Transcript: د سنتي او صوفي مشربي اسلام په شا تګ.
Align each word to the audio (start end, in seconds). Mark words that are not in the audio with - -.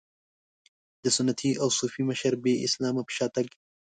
د 1.03 1.05
سنتي 1.17 1.51
او 1.61 1.67
صوفي 1.77 2.01
مشربي 2.09 2.53
اسلام 2.67 2.95
په 3.07 3.11
شا 3.17 3.27
تګ. 3.35 3.47